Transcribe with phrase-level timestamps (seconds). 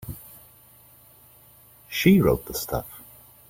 [1.87, 2.87] She wrote the stuff.